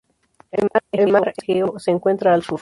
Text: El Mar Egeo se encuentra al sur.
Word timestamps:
El 0.91 1.11
Mar 1.11 1.31
Egeo 1.37 1.77
se 1.77 1.91
encuentra 1.91 2.33
al 2.33 2.41
sur. 2.41 2.59